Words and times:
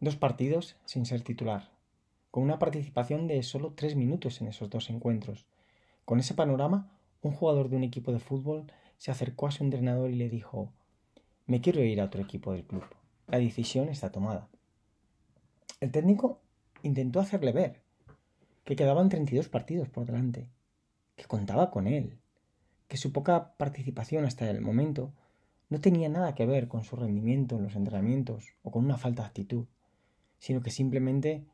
Dos 0.00 0.14
partidos 0.14 0.76
sin 0.84 1.06
ser 1.06 1.22
titular, 1.22 1.70
con 2.30 2.44
una 2.44 2.60
participación 2.60 3.26
de 3.26 3.42
solo 3.42 3.72
tres 3.74 3.96
minutos 3.96 4.40
en 4.40 4.46
esos 4.46 4.70
dos 4.70 4.90
encuentros. 4.90 5.44
Con 6.04 6.20
ese 6.20 6.34
panorama, 6.34 6.88
un 7.20 7.32
jugador 7.32 7.68
de 7.68 7.76
un 7.76 7.82
equipo 7.82 8.12
de 8.12 8.20
fútbol 8.20 8.70
se 8.96 9.10
acercó 9.10 9.48
a 9.48 9.50
su 9.50 9.64
entrenador 9.64 10.10
y 10.10 10.14
le 10.14 10.28
dijo 10.28 10.70
Me 11.48 11.60
quiero 11.60 11.82
ir 11.82 12.00
a 12.00 12.04
otro 12.04 12.22
equipo 12.22 12.52
del 12.52 12.62
club. 12.62 12.84
La 13.26 13.38
decisión 13.38 13.88
está 13.88 14.12
tomada. 14.12 14.46
El 15.80 15.90
técnico 15.90 16.38
intentó 16.84 17.18
hacerle 17.18 17.50
ver 17.50 17.80
que 18.64 18.76
quedaban 18.76 19.08
32 19.08 19.48
partidos 19.48 19.88
por 19.88 20.06
delante, 20.06 20.46
que 21.16 21.24
contaba 21.24 21.72
con 21.72 21.88
él, 21.88 22.18
que 22.86 22.98
su 22.98 23.12
poca 23.12 23.54
participación 23.56 24.26
hasta 24.26 24.48
el 24.48 24.60
momento 24.60 25.12
no 25.70 25.80
tenía 25.80 26.08
nada 26.08 26.36
que 26.36 26.46
ver 26.46 26.68
con 26.68 26.84
su 26.84 26.94
rendimiento 26.94 27.56
en 27.56 27.64
los 27.64 27.74
entrenamientos 27.74 28.54
o 28.62 28.70
con 28.70 28.84
una 28.84 28.96
falta 28.96 29.22
de 29.22 29.28
actitud, 29.28 29.66
sino 30.38 30.62
que 30.62 30.70
simplemente 30.70 31.44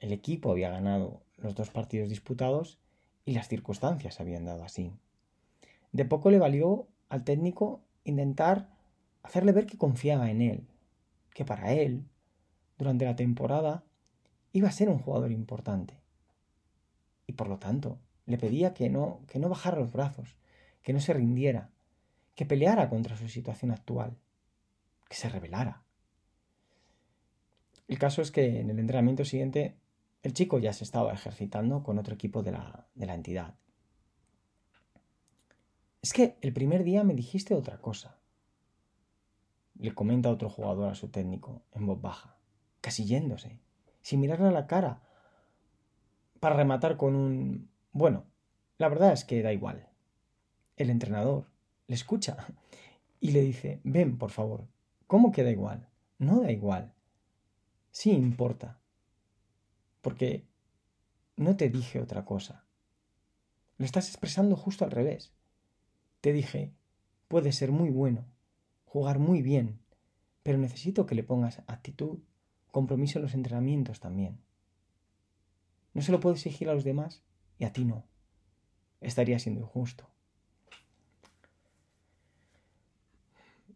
el 0.00 0.12
equipo 0.12 0.50
había 0.50 0.70
ganado 0.70 1.22
los 1.36 1.54
dos 1.54 1.70
partidos 1.70 2.08
disputados 2.08 2.78
y 3.24 3.32
las 3.32 3.48
circunstancias 3.48 4.20
habían 4.20 4.44
dado 4.44 4.64
así. 4.64 4.92
De 5.92 6.04
poco 6.04 6.30
le 6.30 6.38
valió 6.38 6.88
al 7.08 7.24
técnico 7.24 7.82
intentar 8.04 8.68
hacerle 9.22 9.52
ver 9.52 9.66
que 9.66 9.78
confiaba 9.78 10.30
en 10.30 10.40
él, 10.40 10.66
que 11.34 11.44
para 11.44 11.72
él, 11.72 12.04
durante 12.78 13.04
la 13.04 13.16
temporada, 13.16 13.84
iba 14.52 14.68
a 14.68 14.72
ser 14.72 14.88
un 14.88 14.98
jugador 14.98 15.32
importante. 15.32 15.94
Y 17.26 17.32
por 17.32 17.48
lo 17.48 17.58
tanto, 17.58 17.98
le 18.26 18.38
pedía 18.38 18.74
que 18.74 18.88
no, 18.88 19.20
que 19.28 19.38
no 19.38 19.48
bajara 19.48 19.78
los 19.78 19.92
brazos, 19.92 20.36
que 20.82 20.92
no 20.92 21.00
se 21.00 21.12
rindiera, 21.12 21.70
que 22.34 22.46
peleara 22.46 22.88
contra 22.88 23.16
su 23.16 23.28
situación 23.28 23.70
actual, 23.70 24.16
que 25.08 25.16
se 25.16 25.28
rebelara. 25.28 25.82
El 27.90 27.98
caso 27.98 28.22
es 28.22 28.30
que 28.30 28.60
en 28.60 28.70
el 28.70 28.78
entrenamiento 28.78 29.24
siguiente 29.24 29.74
el 30.22 30.32
chico 30.32 30.60
ya 30.60 30.72
se 30.72 30.84
estaba 30.84 31.12
ejercitando 31.12 31.82
con 31.82 31.98
otro 31.98 32.14
equipo 32.14 32.44
de 32.44 32.52
la, 32.52 32.86
de 32.94 33.04
la 33.04 33.14
entidad. 33.14 33.56
Es 36.00 36.12
que 36.12 36.36
el 36.40 36.52
primer 36.52 36.84
día 36.84 37.02
me 37.02 37.14
dijiste 37.14 37.52
otra 37.52 37.80
cosa. 37.80 38.20
Le 39.76 39.92
comenta 39.92 40.30
otro 40.30 40.48
jugador 40.48 40.88
a 40.88 40.94
su 40.94 41.08
técnico 41.08 41.62
en 41.72 41.84
voz 41.84 42.00
baja, 42.00 42.36
casi 42.80 43.06
yéndose, 43.06 43.58
sin 44.02 44.20
mirarle 44.20 44.46
a 44.46 44.52
la 44.52 44.68
cara, 44.68 45.02
para 46.38 46.54
rematar 46.54 46.96
con 46.96 47.16
un... 47.16 47.70
Bueno, 47.90 48.22
la 48.78 48.88
verdad 48.88 49.12
es 49.12 49.24
que 49.24 49.42
da 49.42 49.52
igual. 49.52 49.88
El 50.76 50.90
entrenador 50.90 51.50
le 51.88 51.96
escucha 51.96 52.36
y 53.20 53.32
le 53.32 53.40
dice, 53.40 53.80
ven, 53.82 54.16
por 54.16 54.30
favor. 54.30 54.68
¿Cómo 55.08 55.32
que 55.32 55.42
da 55.42 55.50
igual? 55.50 55.88
No 56.18 56.40
da 56.42 56.52
igual. 56.52 56.94
Sí 57.90 58.10
importa. 58.10 58.80
Porque 60.00 60.46
no 61.36 61.56
te 61.56 61.68
dije 61.68 62.00
otra 62.00 62.24
cosa. 62.24 62.64
Lo 63.78 63.84
estás 63.84 64.08
expresando 64.08 64.56
justo 64.56 64.84
al 64.84 64.90
revés. 64.90 65.32
Te 66.20 66.32
dije, 66.32 66.74
puede 67.28 67.52
ser 67.52 67.72
muy 67.72 67.90
bueno, 67.90 68.26
jugar 68.84 69.18
muy 69.18 69.40
bien, 69.40 69.80
pero 70.42 70.58
necesito 70.58 71.06
que 71.06 71.14
le 71.14 71.22
pongas 71.22 71.62
actitud, 71.66 72.18
compromiso 72.70 73.18
en 73.18 73.22
los 73.22 73.34
entrenamientos 73.34 74.00
también. 74.00 74.40
No 75.94 76.02
se 76.02 76.12
lo 76.12 76.20
puedo 76.20 76.34
exigir 76.34 76.68
a 76.68 76.74
los 76.74 76.84
demás 76.84 77.22
y 77.58 77.64
a 77.64 77.72
ti 77.72 77.84
no. 77.84 78.04
Estaría 79.00 79.38
siendo 79.38 79.62
injusto. 79.62 80.08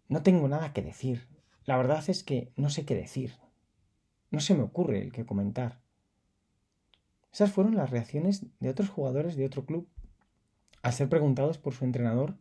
No 0.08 0.22
tengo 0.22 0.48
nada 0.48 0.72
que 0.72 0.82
decir. 0.82 1.26
La 1.64 1.76
verdad 1.76 2.04
es 2.08 2.22
que 2.22 2.52
no 2.56 2.68
sé 2.70 2.84
qué 2.84 2.94
decir. 2.94 3.34
No 4.34 4.40
se 4.40 4.56
me 4.56 4.64
ocurre 4.64 5.00
el 5.00 5.12
que 5.12 5.24
comentar. 5.24 5.80
Esas 7.32 7.52
fueron 7.52 7.76
las 7.76 7.90
reacciones 7.90 8.44
de 8.58 8.68
otros 8.68 8.88
jugadores 8.88 9.36
de 9.36 9.46
otro 9.46 9.64
club 9.64 9.88
al 10.82 10.92
ser 10.92 11.08
preguntados 11.08 11.56
por 11.56 11.72
su 11.72 11.84
entrenador, 11.84 12.36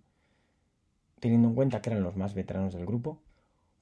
teniendo 1.19 1.49
en 1.49 1.53
cuenta 1.53 1.83
que 1.83 1.91
eran 1.91 2.01
los 2.01 2.15
más 2.15 2.33
veteranos 2.33 2.73
del 2.73 2.87
grupo, 2.87 3.21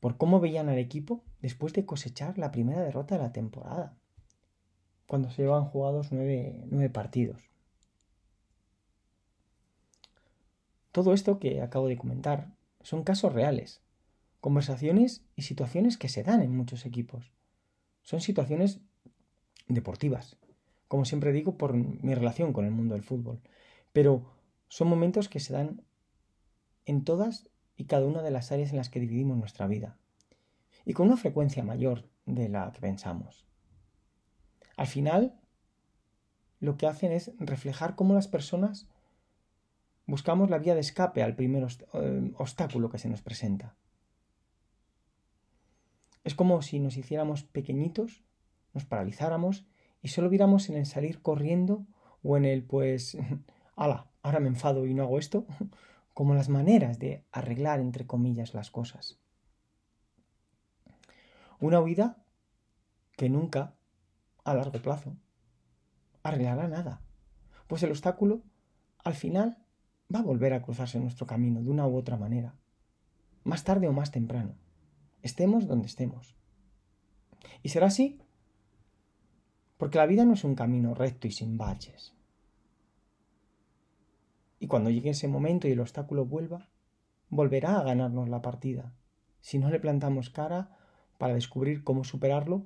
por 0.02 0.18
cómo 0.18 0.42
veían 0.42 0.68
al 0.68 0.78
equipo 0.78 1.24
después 1.40 1.72
de 1.72 1.86
cosechar 1.86 2.38
la 2.38 2.52
primera 2.52 2.82
derrota 2.82 3.16
de 3.16 3.22
la 3.22 3.32
temporada, 3.32 3.98
cuando 5.08 5.30
se 5.30 5.44
llevan 5.44 5.64
jugados 5.64 6.12
nueve, 6.12 6.66
nueve 6.70 6.90
partidos. 6.90 7.50
Todo 10.92 11.14
esto 11.14 11.40
que 11.40 11.62
acabo 11.62 11.88
de 11.88 11.98
comentar 11.98 12.54
son 12.82 13.06
casos 13.06 13.32
reales, 13.32 13.82
conversaciones 14.42 15.24
y 15.38 15.44
situaciones 15.44 15.98
que 15.98 16.10
se 16.10 16.24
dan 16.24 16.42
en 16.42 16.54
muchos 16.54 16.86
equipos. 16.86 17.32
Son 18.04 18.22
situaciones 18.22 18.82
deportivas, 19.68 20.38
como 20.88 21.06
siempre 21.06 21.32
digo, 21.32 21.58
por 21.58 21.74
mi 21.74 22.14
relación 22.16 22.54
con 22.54 22.66
el 22.66 22.72
mundo 22.72 22.96
del 22.96 23.04
fútbol. 23.04 23.42
Pero 23.94 24.26
son 24.68 24.88
momentos 24.88 25.30
que 25.30 25.40
se 25.40 25.54
dan 25.54 25.84
en 26.86 27.04
todas 27.04 27.50
y 27.76 27.86
cada 27.86 28.06
una 28.06 28.22
de 28.22 28.32
las 28.32 28.52
áreas 28.52 28.72
en 28.72 28.78
las 28.78 28.90
que 28.90 29.00
dividimos 29.00 29.38
nuestra 29.38 29.68
vida, 29.68 29.98
y 30.86 30.94
con 30.94 31.08
una 31.08 31.18
frecuencia 31.18 31.64
mayor 31.64 32.10
de 32.26 32.50
la 32.50 32.72
que 32.72 32.80
pensamos. 32.80 33.46
Al 34.78 34.88
final, 34.88 35.40
lo 36.60 36.78
que 36.78 36.88
hacen 36.88 37.12
es 37.12 37.32
reflejar 37.40 37.96
cómo 37.96 38.14
las 38.14 38.28
personas 38.28 38.88
buscamos 40.06 40.50
la 40.50 40.60
vía 40.60 40.76
de 40.76 40.82
escape 40.82 41.24
al 41.24 41.36
primer 41.36 41.68
eh, 41.94 42.32
obstáculo 42.38 42.90
que 42.90 42.98
se 42.98 43.10
nos 43.10 43.22
presenta. 43.22 43.76
Es 46.24 46.36
como 46.36 46.62
si 46.62 46.80
nos 46.80 46.98
hiciéramos 46.98 47.44
pequeñitos, 47.44 48.24
nos 48.74 48.86
paralizáramos 48.86 49.66
y 50.02 50.10
solo 50.10 50.30
viéramos 50.30 50.70
en 50.70 50.78
el 50.78 50.86
salir 50.86 51.22
corriendo 51.22 51.86
o 52.24 52.38
en 52.38 52.46
el 52.46 52.64
pues, 52.64 53.18
ala, 53.76 54.12
ahora 54.22 54.40
me 54.40 54.48
enfado 54.48 54.86
y 54.86 54.94
no 54.94 55.04
hago 55.04 55.20
esto, 55.20 55.46
como 56.14 56.36
las 56.36 56.50
maneras 56.50 57.00
de 57.00 57.26
arreglar, 57.32 57.80
entre 57.80 58.06
comillas, 58.06 58.54
las 58.54 58.70
cosas. 58.70 59.20
Una 61.60 61.80
huida 61.80 62.18
que 63.18 63.30
nunca, 63.30 63.76
a 64.44 64.54
largo 64.54 64.82
plazo, 64.82 65.16
arreglará 66.24 66.68
nada, 66.68 67.02
pues 67.68 67.84
el 67.84 67.92
obstáculo, 67.92 68.42
al 69.04 69.14
final, 69.14 69.58
va 70.14 70.20
a 70.20 70.24
volver 70.24 70.54
a 70.54 70.62
cruzarse 70.62 70.98
en 70.98 71.04
nuestro 71.04 71.26
camino 71.26 71.62
de 71.62 71.70
una 71.70 71.88
u 71.88 71.96
otra 71.96 72.18
manera, 72.18 72.56
más 73.44 73.64
tarde 73.64 73.88
o 73.88 73.94
más 73.94 74.12
temprano, 74.12 74.56
estemos 75.22 75.68
donde 75.68 75.88
estemos. 75.88 76.36
Y 77.64 77.70
será 77.70 77.88
así, 77.88 78.22
porque 79.78 79.98
la 79.98 80.06
vida 80.06 80.26
no 80.26 80.34
es 80.34 80.44
un 80.44 80.56
camino 80.56 80.94
recto 80.94 81.28
y 81.28 81.32
sin 81.32 81.58
baches. 81.58 82.14
Y 84.60 84.68
cuando 84.68 84.92
llegue 84.92 85.10
ese 85.10 85.28
momento 85.28 85.68
y 85.68 85.72
el 85.72 85.80
obstáculo 85.80 86.26
vuelva, 86.26 86.70
volverá 87.30 87.80
a 87.80 87.84
ganarnos 87.84 88.30
la 88.30 88.42
partida, 88.42 88.94
si 89.40 89.58
no 89.58 89.70
le 89.70 89.80
plantamos 89.80 90.30
cara 90.30 90.78
para 91.18 91.34
descubrir 91.34 91.84
cómo 91.84 92.04
superarlo 92.04 92.66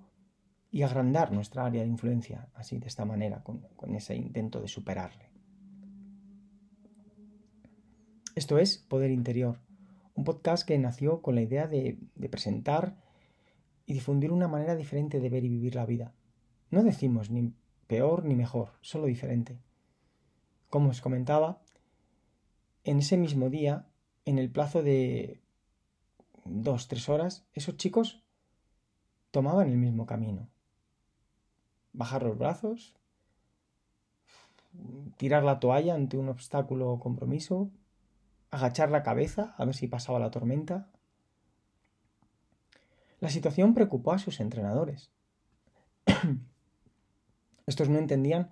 y 0.71 0.81
agrandar 0.81 1.31
nuestra 1.31 1.65
área 1.65 1.83
de 1.83 1.87
influencia, 1.87 2.49
así 2.53 2.77
de 2.79 2.87
esta 2.87 3.05
manera, 3.05 3.43
con, 3.43 3.95
ese 3.95 4.15
intento 4.15 4.59
de 4.59 4.67
superarle. 4.67 5.29
Esto 8.35 8.57
es 8.57 8.77
Poder 8.77 9.11
Interior, 9.11 9.59
un 10.15 10.23
podcast 10.23 10.65
que 10.65 10.77
nació 10.79 11.21
con 11.21 11.35
la 11.35 11.41
idea 11.41 11.67
de, 11.67 11.99
presentar 12.31 12.95
y 13.85 13.93
difundir 13.93 14.31
una 14.31 14.47
manera 14.47 14.75
diferente 14.75 15.19
de 15.19 15.29
ver 15.29 15.43
y 15.43 15.49
vivir 15.49 15.75
la 15.75 15.85
vida. 15.85 16.13
No 16.71 16.83
decimos 16.83 17.29
ni 17.29 17.53
peor 17.87 18.25
ni 18.25 18.35
mejor, 18.35 18.71
solo 18.81 19.05
diferente. 19.05 19.59
Como 20.69 20.89
os 20.89 21.01
comentaba, 21.01 21.61
en 22.83 22.99
ese 22.99 23.17
mismo 23.17 23.49
día, 23.49 23.87
en 24.23 24.39
el 24.39 24.49
plazo 24.49 24.81
de 24.81 25.41
dos, 26.45 26.87
tres 26.87 27.09
horas, 27.09 27.45
esos 27.53 27.77
chicos 27.77 28.23
tomaban 29.31 29.69
el 29.69 29.77
mismo 29.77 30.05
camino. 30.05 30.47
Bajar 31.91 32.23
los 32.23 32.37
brazos, 32.37 32.95
tirar 35.17 35.43
la 35.43 35.59
toalla 35.59 35.93
ante 35.93 36.17
un 36.17 36.29
obstáculo 36.29 36.89
o 36.89 36.99
compromiso, 36.99 37.69
agachar 38.55 38.89
la 38.89 39.03
cabeza 39.03 39.53
a 39.57 39.65
ver 39.65 39.75
si 39.75 39.87
pasaba 39.87 40.17
la 40.17 40.31
tormenta. 40.31 40.87
La 43.19 43.27
situación 43.27 43.73
preocupó 43.73 44.13
a 44.13 44.17
sus 44.17 44.39
entrenadores. 44.39 45.11
Estos 47.65 47.89
no 47.89 47.99
entendían 47.99 48.51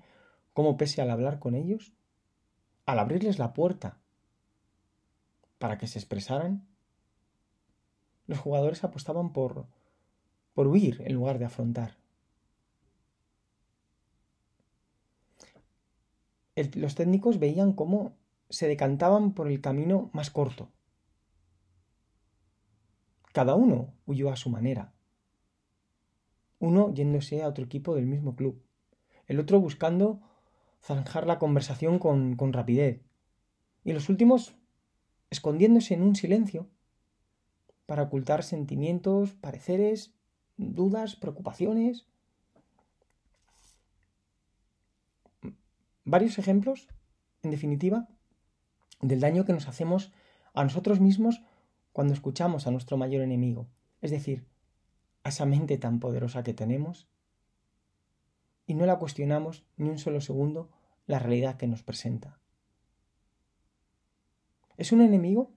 cómo 0.51 0.75
pese 0.75 1.01
al 1.01 1.09
hablar 1.09 1.39
con 1.39 1.55
ellos, 1.55 1.93
al 2.85 2.99
abrirles 2.99 3.39
la 3.39 3.53
puerta 3.53 3.97
para 5.57 5.77
que 5.77 5.87
se 5.87 5.99
expresaran, 5.99 6.67
los 8.27 8.39
jugadores 8.39 8.83
apostaban 8.83 9.31
por, 9.31 9.67
por 10.53 10.67
huir 10.67 11.01
en 11.05 11.13
lugar 11.13 11.39
de 11.39 11.45
afrontar. 11.45 11.97
los 16.75 16.93
técnicos 16.93 17.39
veían 17.39 17.73
cómo 17.73 18.15
se 18.53 18.67
decantaban 18.67 19.33
por 19.33 19.47
el 19.47 19.61
camino 19.61 20.11
más 20.13 20.29
corto. 20.29 20.69
Cada 23.33 23.55
uno 23.55 23.95
huyó 24.05 24.29
a 24.29 24.35
su 24.35 24.51
manera. 24.51 24.93
uno 26.59 26.93
yéndose 26.93 27.41
a 27.41 27.47
otro 27.47 27.65
equipo 27.65 27.95
del 27.95 28.05
mismo 28.05 28.35
club, 28.35 28.61
el 29.27 29.39
otro 29.39 29.59
buscando 29.59 30.21
zanjar 30.83 31.25
la 31.25 31.39
conversación 31.39 31.97
con, 31.97 32.53
rapidez, 32.53 33.01
y 33.83 33.91
los 33.91 34.07
últimos 34.07 34.55
escondiéndose 35.31 35.95
en 35.95 36.03
un 36.03 36.15
silencio 36.15 36.69
para 37.87 38.03
ocultar 38.03 38.43
sentimientos, 38.43 39.33
pareceres, 39.33 40.13
dudas, 40.57 41.15
preocupaciones. 41.15 42.05
Varios 46.05 46.37
ejemplos, 46.37 46.87
en 47.41 47.49
definitiva, 47.49 48.07
del 49.03 49.19
daño 49.19 49.45
que 49.45 49.53
nos 49.53 49.67
hacemos 49.67 50.11
a 50.53 50.63
nosotros 50.63 50.99
mismos 50.99 51.41
cuando 51.91 52.13
escuchamos 52.13 52.67
a 52.67 52.71
nuestro 52.71 52.97
mayor 52.97 53.21
enemigo, 53.21 53.67
es 54.01 54.11
decir, 54.11 54.47
a 55.23 55.29
esa 55.29 55.45
mente 55.45 55.77
tan 55.77 55.99
poderosa 55.99 56.43
que 56.43 56.53
tenemos 56.53 57.07
y 58.65 58.73
no 58.75 58.85
la 58.85 58.97
cuestionamos 58.97 59.65
ni 59.77 59.89
un 59.89 59.99
solo 59.99 60.21
segundo 60.21 60.69
la 61.05 61.19
realidad 61.19 61.57
que 61.57 61.67
nos 61.67 61.83
presenta. 61.83 62.39
Es 64.77 64.91
un 64.91 65.01
enemigo 65.01 65.51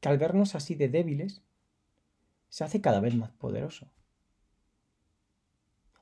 que 0.00 0.08
al 0.08 0.18
vernos 0.18 0.54
así 0.54 0.74
de 0.74 0.88
débiles, 0.88 1.42
se 2.50 2.62
hace 2.62 2.80
cada 2.80 3.00
vez 3.00 3.14
más 3.14 3.30
poderoso. 3.32 3.90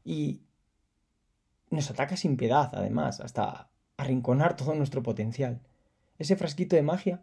Y 0.04 0.42
nos 1.70 1.88
ataca 1.90 2.16
sin 2.16 2.36
piedad, 2.36 2.68
además, 2.74 3.20
hasta 3.20 3.70
arrinconar 3.96 4.56
todo 4.56 4.74
nuestro 4.74 5.02
potencial. 5.02 5.62
Ese 6.22 6.36
frasquito 6.36 6.76
de 6.76 6.82
magia, 6.82 7.20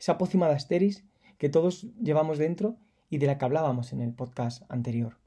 esa 0.00 0.18
pócima 0.18 0.48
de 0.48 0.54
Asteris 0.54 1.04
que 1.38 1.48
todos 1.48 1.86
llevamos 2.02 2.36
dentro 2.36 2.78
y 3.08 3.18
de 3.18 3.28
la 3.28 3.38
que 3.38 3.44
hablábamos 3.44 3.92
en 3.92 4.00
el 4.00 4.12
podcast 4.12 4.64
anterior. 4.68 5.18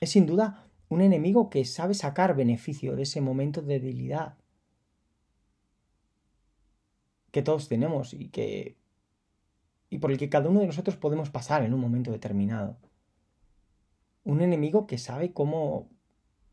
Es 0.00 0.12
sin 0.12 0.24
duda 0.24 0.66
un 0.88 1.02
enemigo 1.02 1.50
que 1.50 1.66
sabe 1.66 1.92
sacar 1.92 2.34
beneficio 2.34 2.96
de 2.96 3.02
ese 3.02 3.20
momento 3.20 3.60
de 3.60 3.78
debilidad 3.80 4.38
que 7.30 7.42
todos 7.42 7.68
tenemos 7.68 8.14
y 8.14 8.30
que 8.30 8.78
y 9.90 9.98
por 9.98 10.10
el 10.10 10.16
que 10.16 10.30
cada 10.30 10.48
uno 10.48 10.60
de 10.60 10.68
nosotros 10.68 10.96
podemos 10.96 11.28
pasar 11.28 11.64
en 11.64 11.74
un 11.74 11.80
momento 11.80 12.10
determinado. 12.10 12.78
Un 14.24 14.40
enemigo 14.40 14.86
que 14.86 14.96
sabe 14.96 15.34
cómo 15.34 15.90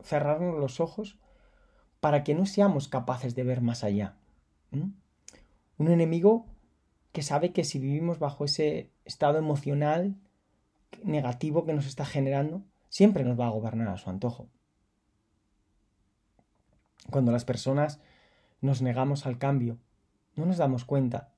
cerrarnos 0.02 0.60
los 0.60 0.78
ojos 0.78 1.18
para 2.00 2.24
que 2.24 2.34
no 2.34 2.46
seamos 2.46 2.88
capaces 2.88 3.34
de 3.34 3.44
ver 3.44 3.60
más 3.60 3.84
allá. 3.84 4.14
Un 4.70 5.90
enemigo 5.90 6.46
que 7.12 7.22
sabe 7.22 7.52
que 7.52 7.64
si 7.64 7.78
vivimos 7.78 8.18
bajo 8.18 8.44
ese 8.44 8.90
estado 9.04 9.38
emocional 9.38 10.16
negativo 11.02 11.64
que 11.64 11.72
nos 11.72 11.86
está 11.86 12.04
generando, 12.04 12.62
siempre 12.88 13.24
nos 13.24 13.38
va 13.38 13.46
a 13.46 13.50
gobernar 13.50 13.88
a 13.88 13.98
su 13.98 14.10
antojo. 14.10 14.48
Cuando 17.10 17.32
las 17.32 17.44
personas 17.44 18.00
nos 18.60 18.82
negamos 18.82 19.26
al 19.26 19.38
cambio, 19.38 19.78
no 20.36 20.46
nos 20.46 20.58
damos 20.58 20.84
cuenta 20.84 21.32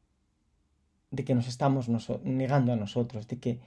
de 1.11 1.25
que 1.25 1.35
nos 1.35 1.49
estamos 1.49 1.89
negando 2.23 2.73
a 2.73 2.77
nosotros, 2.77 3.27
de 3.29 3.39
que, 3.39 3.61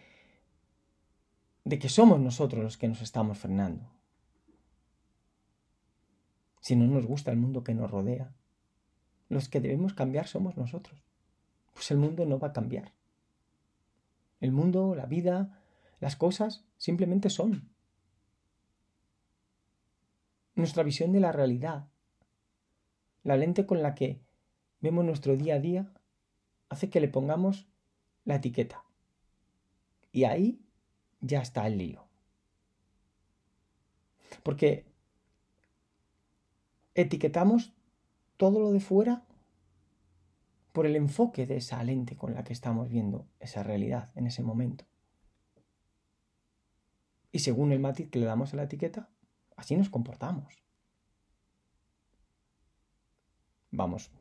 de 1.66 1.80
que 1.80 1.90
somos 1.90 2.20
nosotros 2.20 2.64
los 2.64 2.78
que 2.78 2.88
nos 2.88 3.02
estamos 3.02 3.38
frenando. 3.38 3.90
Si 6.64 6.78
no 6.78 6.88
nos 6.88 7.06
gusta 7.06 7.30
el 7.30 7.36
mundo 7.36 7.62
que 7.62 7.74
nos 7.74 7.92
rodea, 7.92 8.32
los 9.28 9.50
que 9.50 9.60
debemos 9.60 9.94
cambiar 9.94 10.28
somos 10.28 10.56
nosotros. 10.56 10.98
Pues 11.74 11.92
el 11.92 11.98
mundo 11.98 12.26
no 12.26 12.40
va 12.40 12.48
a 12.48 12.54
cambiar. 12.54 12.94
El 14.40 14.54
mundo, 14.54 14.96
la 14.96 15.06
vida, 15.06 15.62
las 16.00 16.16
cosas 16.16 16.64
simplemente 16.78 17.30
son. 17.30 17.70
Nuestra 20.56 20.84
visión 20.84 21.12
de 21.12 21.20
la 21.20 21.34
realidad, 21.34 21.90
la 23.24 23.36
lente 23.36 23.66
con 23.66 23.84
la 23.84 23.94
que 23.94 24.22
vemos 24.80 25.04
nuestro 25.04 25.36
día 25.36 25.56
a 25.56 25.60
día, 25.60 25.92
hace 26.70 26.90
que 26.90 27.02
le 27.02 27.10
pongamos 27.10 27.68
la 28.24 28.36
etiqueta. 28.36 28.86
Y 30.14 30.24
ahí 30.24 30.62
ya 31.20 31.42
está 31.42 31.68
el 31.68 31.78
lío. 31.78 32.06
Porque 34.44 34.93
etiquetamos 36.96 37.74
todo 38.38 38.60
lo 38.60 38.72
de 38.72 38.80
fuera 38.80 39.26
por 40.72 40.86
el 40.86 40.96
enfoque 40.96 41.46
de 41.46 41.58
esa 41.58 41.84
lente 41.84 42.18
con 42.18 42.34
la 42.34 42.44
que 42.44 42.54
estamos 42.54 42.90
viendo 42.90 43.28
esa 43.40 43.64
realidad 43.64 44.12
en 44.16 44.28
ese 44.28 44.44
momento. 44.44 44.86
Y 47.32 47.40
según 47.40 47.72
el 47.72 47.80
matiz 47.80 48.10
que 48.10 48.20
le 48.20 48.26
damos 48.26 48.54
a 48.54 48.58
la 48.58 48.64
etiqueta, 48.64 49.10
así 49.56 49.76
nos 49.76 49.90
comportamos. 49.90 50.64
Vamos 53.72 54.12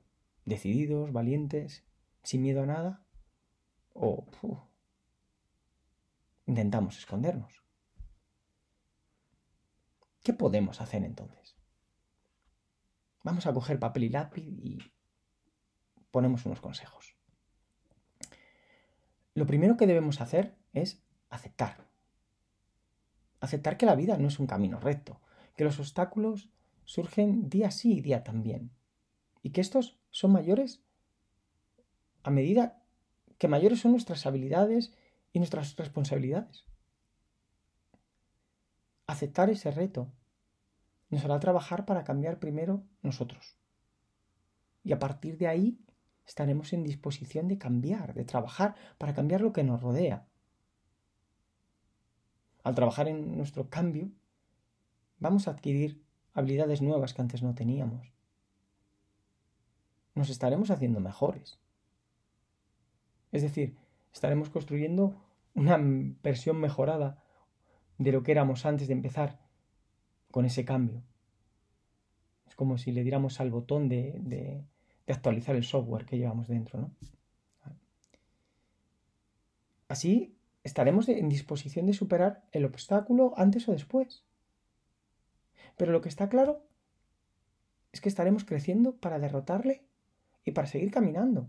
decididos, 0.45 1.13
valientes, 1.13 1.85
sin 2.23 2.43
miedo 2.43 2.63
a 2.63 2.67
nada, 2.67 3.05
o 3.95 4.27
intentamos 6.47 6.99
escondernos. 6.99 7.63
¿Qué 10.23 10.33
podemos 10.33 10.81
hacer 10.81 11.05
entonces? 11.05 11.57
Vamos 13.23 13.47
a 13.47 13.53
coger 13.53 13.79
papel 13.79 14.05
y 14.05 14.09
lápiz 14.09 14.43
y 14.43 14.79
ponemos 16.11 16.45
unos 16.47 16.61
consejos. 16.61 17.17
Lo 19.35 19.47
primero 19.47 19.77
que 19.77 19.87
debemos 19.87 20.21
hacer 20.21 20.57
es 20.73 21.03
aceptar. 21.31 21.87
Aceptar 23.41 23.77
que 23.77 23.87
la 23.87 23.95
vida 23.95 24.19
no 24.19 24.29
es 24.29 24.39
un 24.39 24.47
camino 24.47 24.79
recto, 24.79 25.21
que 25.57 25.65
los 25.65 25.79
obstáculos 25.79 26.51
surgen 26.85 27.49
día 27.49 27.71
sí 27.71 27.95
y 27.95 28.01
día 28.01 28.25
también, 28.25 28.71
y 29.43 29.51
que 29.51 29.61
estos 29.61 29.99
son 30.11 30.33
mayores 30.33 30.83
a 32.23 32.31
medida 32.31 32.83
que 33.39 33.49
mayores 33.49 33.81
son 33.81 33.93
nuestras 33.93 34.27
habilidades 34.27 34.93
y 35.33 35.39
nuestras 35.39 35.75
responsabilidades. 35.77 36.65
Aceptar 39.07 39.51
ese 39.51 39.71
reto 39.71 40.13
nos 41.13 41.25
hará 41.25 41.39
trabajar 41.39 41.87
para 41.87 42.03
cambiar 42.03 42.41
primero 42.41 42.83
nosotros. 43.03 43.57
Y 44.83 44.93
a 44.93 44.99
partir 44.99 45.39
de 45.39 45.47
ahí 45.47 45.79
estaremos 46.27 46.73
en 46.73 46.83
disposición 46.83 47.47
de 47.47 47.59
cambiar, 47.59 48.15
de 48.15 48.25
trabajar 48.25 48.75
para 48.99 49.15
cambiar 49.15 49.43
lo 49.43 49.53
que 49.53 49.63
nos 49.63 49.81
rodea. 49.81 50.27
Al 52.65 52.75
trabajar 52.75 53.07
en 53.07 53.37
nuestro 53.37 53.71
cambio, 53.71 54.11
vamos 55.21 55.47
a 55.47 55.53
adquirir 55.53 56.03
habilidades 56.35 56.83
nuevas 56.83 57.15
que 57.15 57.23
antes 57.23 57.45
no 57.45 57.55
teníamos 57.55 58.13
nos 60.15 60.31
estaremos 60.31 60.71
haciendo 60.71 61.01
mejores. 61.01 61.59
Es 63.31 63.43
decir, 63.43 63.77
estaremos 64.13 64.51
construyendo 64.51 65.17
una 65.55 65.79
versión 66.23 66.59
mejorada 66.59 67.23
de 67.99 68.13
lo 68.13 68.23
que 68.23 68.33
éramos 68.33 68.67
antes 68.67 68.89
de 68.89 68.95
empezar 68.95 69.41
con 70.33 70.45
ese 70.45 70.65
cambio. 70.65 71.05
Es 72.49 72.57
como 72.57 72.77
si 72.79 72.91
le 72.91 73.03
diéramos 73.03 73.39
al 73.41 73.51
botón 73.51 73.89
de, 73.89 74.65
actualizar 75.07 75.55
el 75.55 75.63
software 75.63 76.07
que 76.07 76.19
llevamos 76.19 76.49
dentro. 76.49 76.81
¿no? 76.81 76.91
Así 79.89 80.35
estaremos 80.65 81.09
en 81.09 81.29
disposición 81.29 81.87
de 81.87 81.93
superar 81.93 82.45
el 82.51 82.65
obstáculo 82.65 83.35
antes 83.37 83.69
o 83.69 83.73
después. 83.73 84.25
Pero 85.77 85.93
lo 85.93 86.01
que 86.01 86.09
está 86.09 86.29
claro 86.29 86.65
es 87.93 88.01
que 88.01 88.09
estaremos 88.09 88.45
creciendo 88.45 88.97
para 88.97 89.19
derrotarle 89.19 89.85
y 90.45 90.53
para 90.53 90.67
seguir 90.67 90.91
caminando. 90.91 91.49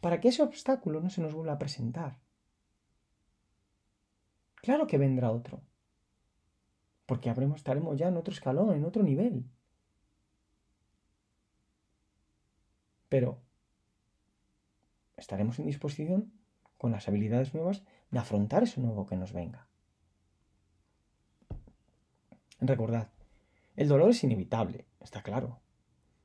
Para 0.00 0.20
que 0.20 0.28
ese 0.28 0.42
obstáculo 0.42 1.00
no 1.00 1.08
se 1.08 1.22
nos 1.22 1.34
vuelva 1.34 1.54
a 1.54 1.58
presentar. 1.58 2.18
Claro 4.56 4.86
que 4.86 4.98
vendrá 4.98 5.30
otro. 5.30 5.62
Porque 7.08 7.30
habremos, 7.30 7.56
estaremos 7.56 7.96
ya 7.96 8.08
en 8.08 8.18
otro 8.18 8.34
escalón, 8.34 8.74
en 8.74 8.84
otro 8.84 9.02
nivel. 9.02 9.46
Pero 13.08 13.40
estaremos 15.16 15.58
en 15.58 15.64
disposición, 15.64 16.30
con 16.76 16.92
las 16.92 17.08
habilidades 17.08 17.54
nuevas, 17.54 17.82
de 18.10 18.18
afrontar 18.18 18.62
eso 18.62 18.82
nuevo 18.82 19.06
que 19.06 19.16
nos 19.16 19.32
venga. 19.32 19.66
Recordad, 22.60 23.08
el 23.74 23.88
dolor 23.88 24.10
es 24.10 24.22
inevitable, 24.22 24.84
está 25.00 25.22
claro. 25.22 25.60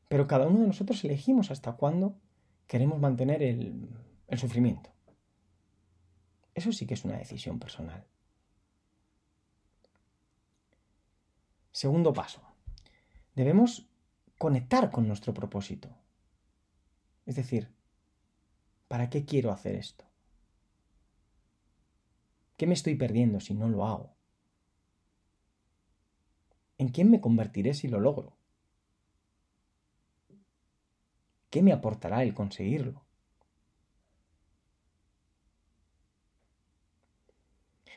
Pero 0.10 0.28
cada 0.28 0.48
uno 0.48 0.60
de 0.60 0.68
nosotros 0.68 1.02
elegimos 1.06 1.50
hasta 1.50 1.78
cuándo 1.78 2.20
queremos 2.68 3.00
mantener 3.00 3.42
el, 3.42 3.88
el 4.28 4.38
sufrimiento. 4.38 4.90
Eso 6.54 6.74
sí 6.74 6.86
que 6.86 6.96
es 6.96 7.06
una 7.06 7.20
decisión 7.20 7.58
personal. 7.58 8.06
Segundo 11.74 12.14
paso. 12.14 12.40
Debemos 13.36 13.90
conectar 14.38 14.92
con 14.92 15.08
nuestro 15.08 15.34
propósito. 15.34 15.90
Es 17.26 17.36
decir, 17.36 17.74
¿para 18.88 19.10
qué 19.10 19.26
quiero 19.26 19.52
hacer 19.52 19.76
esto? 19.76 20.06
¿Qué 22.58 22.68
me 22.68 22.76
estoy 22.76 22.94
perdiendo 22.96 23.40
si 23.40 23.56
no 23.56 23.68
lo 23.68 23.88
hago? 23.88 24.16
¿En 26.78 26.90
quién 26.90 27.10
me 27.10 27.20
convertiré 27.20 27.74
si 27.74 27.88
lo 27.88 28.00
logro? 28.00 28.38
¿Qué 31.50 31.64
me 31.64 31.74
aportará 31.74 32.22
el 32.22 32.36
conseguirlo? 32.36 33.04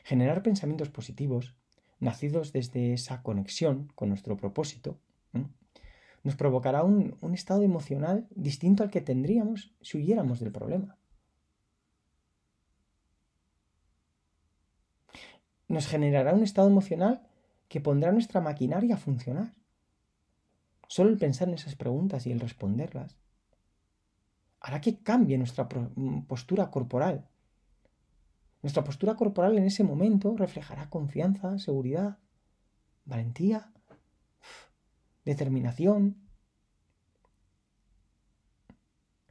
Generar 0.03 0.41
pensamientos 0.41 0.89
positivos, 0.89 1.53
nacidos 1.99 2.53
desde 2.53 2.93
esa 2.93 3.21
conexión 3.23 3.91
con 3.95 4.09
nuestro 4.09 4.37
propósito, 4.37 4.99
nos 6.23 6.35
provocará 6.35 6.83
un, 6.83 7.15
un 7.21 7.33
estado 7.33 7.63
emocional 7.63 8.27
distinto 8.31 8.83
al 8.83 8.89
que 8.89 9.01
tendríamos 9.01 9.73
si 9.81 9.97
huyéramos 9.97 10.39
del 10.39 10.51
problema. 10.51 10.97
Nos 15.67 15.87
generará 15.87 16.33
un 16.33 16.43
estado 16.43 16.67
emocional 16.67 17.27
que 17.67 17.81
pondrá 17.81 18.11
nuestra 18.11 18.41
maquinaria 18.41 18.95
a 18.95 18.99
funcionar. 18.99 19.53
Solo 20.87 21.09
el 21.09 21.17
pensar 21.17 21.49
en 21.49 21.55
esas 21.55 21.75
preguntas 21.75 22.25
y 22.25 22.31
el 22.31 22.39
responderlas 22.39 23.17
hará 24.59 24.81
que 24.81 24.97
cambie 24.99 25.37
nuestra 25.37 25.67
postura 26.27 26.69
corporal. 26.71 27.27
Nuestra 28.61 28.83
postura 28.83 29.15
corporal 29.15 29.57
en 29.57 29.65
ese 29.65 29.83
momento 29.83 30.35
reflejará 30.35 30.89
confianza, 30.89 31.57
seguridad, 31.59 32.17
valentía, 33.05 33.71
determinación. 35.25 36.17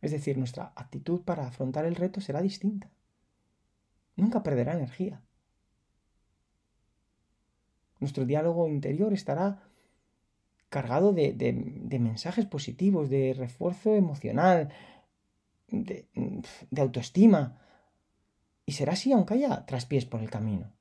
Es 0.00 0.12
decir, 0.12 0.38
nuestra 0.38 0.72
actitud 0.76 1.22
para 1.22 1.46
afrontar 1.46 1.84
el 1.84 1.96
reto 1.96 2.20
será 2.20 2.40
distinta. 2.40 2.90
Nunca 4.14 4.42
perderá 4.42 4.74
energía. 4.74 5.22
Nuestro 7.98 8.24
diálogo 8.24 8.68
interior 8.68 9.12
estará 9.12 9.62
cargado 10.68 11.12
de, 11.12 11.98
mensajes 12.00 12.44
positivos, 12.46 13.08
de 13.08 13.34
refuerzo 13.34 13.94
emocional, 13.94 14.70
de, 15.68 16.06
autoestima. 16.76 17.58
Y 18.66 18.72
será 18.72 18.92
así 18.92 19.12
aunque 19.12 19.34
haya 19.34 19.64
traspiés 19.64 20.04
por 20.04 20.20
el 20.20 20.28
camino. 20.28 20.72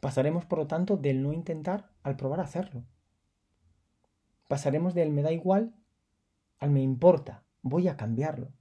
Pasaremos, 0.00 0.46
por 0.46 0.58
lo 0.58 0.66
tanto, 0.66 0.96
del 0.96 1.22
no 1.22 1.32
intentar 1.32 1.90
al 2.02 2.16
probar 2.16 2.40
hacerlo. 2.40 2.84
Pasaremos 4.48 4.94
del 4.94 5.10
me 5.10 5.22
da 5.22 5.32
igual 5.32 5.74
al 6.58 6.70
me 6.70 6.80
importa, 6.80 7.42
voy 7.62 7.88
a 7.88 7.96
cambiarlo. 7.96 8.52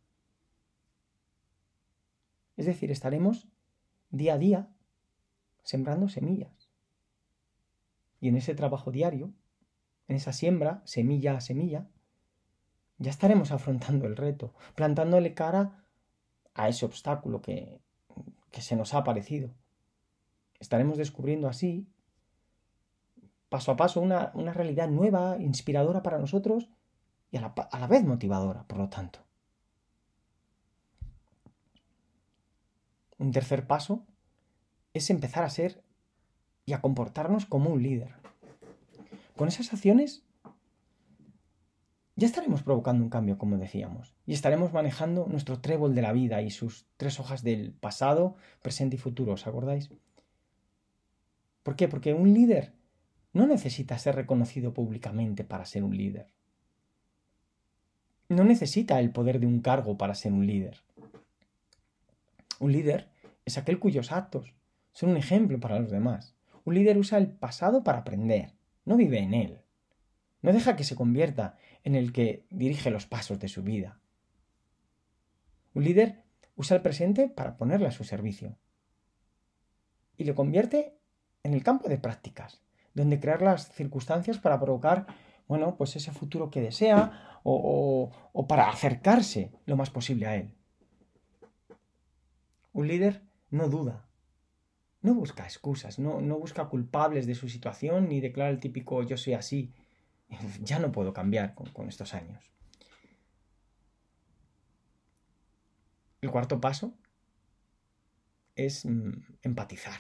Es 2.58 2.66
decir, 2.66 2.92
estaremos 2.92 3.48
día 4.10 4.34
a 4.34 4.38
día 4.40 4.70
sembrando 5.64 6.10
semillas. 6.10 6.72
Y 8.20 8.28
en 8.30 8.38
ese 8.38 8.56
trabajo 8.56 8.92
diario, 8.92 9.34
en 10.08 10.16
esa 10.16 10.34
siembra, 10.34 10.82
semilla 10.86 11.38
a 11.38 11.42
semilla, 11.42 11.88
ya 12.98 13.12
estaremos 13.12 13.52
afrontando 13.52 14.06
el 14.06 14.16
reto, 14.16 14.54
plantándole 14.76 15.34
cara 15.34 15.81
a 16.54 16.70
ese 16.70 16.86
obstáculo 16.86 17.42
que, 17.42 17.80
que 18.52 18.62
se 18.62 18.76
nos 18.76 18.94
ha 18.94 19.00
aparecido. 19.00 19.52
Estaremos 20.60 20.98
descubriendo 20.98 21.48
así, 21.48 21.88
paso 23.50 23.72
a 23.72 23.78
paso, 23.78 24.02
una, 24.02 24.32
una 24.34 24.54
realidad 24.54 24.90
nueva, 24.90 25.38
inspiradora 25.40 26.04
para 26.04 26.20
nosotros 26.20 26.70
y 27.32 27.38
a 27.38 27.42
la, 27.42 27.48
a 27.48 27.80
la 27.80 27.88
vez 27.88 28.04
motivadora, 28.04 28.64
por 28.64 28.78
lo 28.78 28.90
tanto. 28.90 29.20
Un 33.18 33.32
tercer 33.32 33.68
paso 33.68 34.06
es 34.94 35.10
empezar 35.10 35.44
a 35.44 35.50
ser 35.50 35.84
y 36.66 36.74
a 36.74 36.82
comportarnos 36.82 37.46
como 37.46 37.70
un 37.70 37.82
líder. 37.82 38.16
Con 39.36 39.48
esas 39.48 39.74
acciones 39.74 40.24
ya 42.22 42.28
estaremos 42.28 42.62
provocando 42.62 43.04
un 43.04 43.10
cambio, 43.10 43.40
como 43.40 43.58
decíamos, 43.58 44.14
y 44.28 44.34
estaremos 44.34 44.74
manejando 44.74 45.26
nuestro 45.28 45.60
trébol 45.60 45.96
de 45.96 46.04
la 46.04 46.14
vida 46.14 46.44
y 46.44 46.52
sus 46.52 46.86
tres 46.96 47.20
hojas 47.20 47.42
del 47.42 47.72
pasado, 47.72 48.36
presente 48.62 48.96
y 48.96 49.00
futuro, 49.00 49.34
¿os 49.34 49.48
acordáis? 49.48 49.90
¿Por 51.64 51.76
qué? 51.76 51.88
Porque 51.88 52.14
un 52.14 52.32
líder 52.32 52.74
no 53.34 53.48
necesita 53.48 53.98
ser 53.98 54.14
reconocido 54.18 54.72
públicamente 54.72 55.44
para 55.44 55.66
ser 55.66 55.84
un 55.84 55.98
líder. 55.98 56.28
No 58.30 58.44
necesita 58.44 59.00
el 59.00 59.10
poder 59.10 59.40
de 59.40 59.48
un 59.48 59.60
cargo 59.60 59.98
para 59.98 60.14
ser 60.14 60.32
un 60.32 60.46
líder. 60.46 60.78
Un 62.60 62.72
líder 62.72 63.10
es 63.46 63.58
aquel 63.58 63.80
cuyos 63.80 64.12
actos 64.12 64.54
son 64.92 65.10
un 65.10 65.18
ejemplo 65.18 65.60
para 65.60 65.80
los 65.80 65.90
demás. 65.90 66.36
Un 66.66 66.76
líder 66.76 67.00
usa 67.00 67.18
el 67.18 67.32
pasado 67.32 67.84
para 67.84 67.98
aprender, 67.98 68.54
no 68.86 68.96
vive 68.96 69.18
en 69.18 69.34
él. 69.34 69.62
No 70.42 70.54
deja 70.54 70.76
que 70.76 70.84
se 70.84 70.96
convierta 70.96 71.58
en 71.84 71.96
el 71.96 72.12
que 72.12 72.46
dirige 72.50 72.92
los 72.92 73.06
pasos 73.06 73.40
de 73.40 73.48
su 73.48 73.64
vida. 73.64 74.00
Un 75.74 75.84
líder 75.84 76.24
usa 76.56 76.78
el 76.78 76.82
presente 76.82 77.30
para 77.30 77.58
ponerle 77.58 77.88
a 77.88 77.92
su 77.92 78.04
servicio. 78.04 78.58
Y 80.18 80.26
lo 80.26 80.36
convierte 80.36 80.98
en 81.44 81.54
el 81.54 81.64
campo 81.64 81.90
de 81.90 81.98
prácticas, 81.98 82.62
donde 82.94 83.20
crear 83.20 83.42
las 83.42 83.72
circunstancias 83.72 84.38
para 84.38 84.60
provocar, 84.60 85.08
bueno, 85.48 85.78
pues 85.78 85.96
ese 85.96 86.12
futuro 86.12 86.50
que 86.50 86.62
desea 86.62 87.40
o, 87.44 88.12
o 88.34 88.48
para 88.48 88.70
acercarse 88.70 89.52
lo 89.66 89.78
más 89.78 89.90
posible 89.90 90.28
a 90.28 90.36
él. 90.36 90.54
Un 92.74 92.88
líder 92.88 93.24
no 93.50 93.68
duda, 93.68 94.06
no 95.02 95.16
busca 95.16 95.44
excusas, 95.44 96.00
no, 96.00 96.22
no 96.22 96.38
busca 96.38 96.70
culpables 96.70 97.26
de 97.26 97.36
su 97.36 97.50
situación 97.50 98.08
ni 98.08 98.22
declara 98.22 98.50
el 98.50 98.60
típico 98.60 99.02
yo 99.04 99.18
soy 99.18 99.34
así, 99.34 99.74
ya 100.62 100.80
no 100.80 100.92
puedo 100.92 101.14
cambiar 101.14 101.54
con, 101.56 101.90
estos 101.90 102.14
años. 102.14 102.52
El 106.22 106.32
cuarto 106.32 106.62
paso 106.62 106.94
es 108.56 108.86
mm, 108.86 109.12
empatizar. 109.42 110.00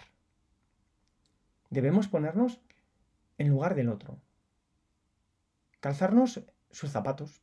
Debemos 1.69 2.07
ponernos 2.07 2.61
en 3.37 3.49
lugar 3.49 3.75
del 3.75 3.89
otro. 3.89 4.19
Calzarnos 5.79 6.41
sus 6.69 6.91
zapatos, 6.91 7.41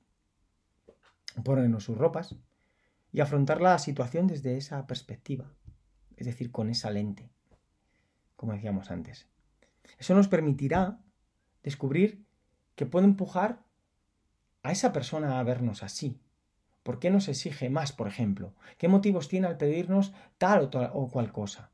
ponernos 1.42 1.84
sus 1.84 1.98
ropas 1.98 2.36
y 3.10 3.20
afrontar 3.20 3.60
la 3.60 3.78
situación 3.78 4.26
desde 4.26 4.56
esa 4.56 4.86
perspectiva, 4.86 5.52
es 6.16 6.26
decir, 6.26 6.52
con 6.52 6.70
esa 6.70 6.90
lente, 6.90 7.30
como 8.36 8.52
decíamos 8.52 8.90
antes. 8.90 9.28
Eso 9.98 10.14
nos 10.14 10.28
permitirá 10.28 11.00
descubrir 11.62 12.27
que 12.78 12.86
puede 12.86 13.06
empujar 13.06 13.58
a 14.62 14.70
esa 14.70 14.92
persona 14.92 15.40
a 15.40 15.42
vernos 15.42 15.82
así. 15.82 16.20
¿Por 16.84 17.00
qué 17.00 17.10
nos 17.10 17.26
exige 17.26 17.70
más, 17.70 17.90
por 17.90 18.06
ejemplo? 18.06 18.54
¿Qué 18.78 18.86
motivos 18.86 19.26
tiene 19.26 19.48
al 19.48 19.56
pedirnos 19.56 20.14
tal 20.38 20.70
o, 20.72 21.08
cual 21.08 21.32
cosa? 21.32 21.70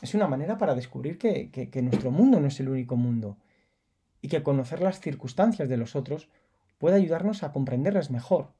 Es 0.00 0.14
una 0.14 0.28
manera 0.28 0.58
para 0.58 0.76
descubrir 0.76 1.18
que, 1.18 1.50
que 1.50 1.82
nuestro 1.82 2.12
mundo 2.12 2.38
no 2.38 2.46
es 2.46 2.60
el 2.60 2.68
único 2.68 2.94
mundo 2.94 3.36
y 4.20 4.28
que 4.28 4.44
conocer 4.44 4.80
las 4.80 5.00
circunstancias 5.00 5.68
de 5.68 5.76
los 5.76 5.96
otros 5.96 6.28
puede 6.78 6.94
ayudarnos 6.94 7.42
a 7.42 7.52
comprenderlas 7.52 8.12
mejor, 8.12 8.52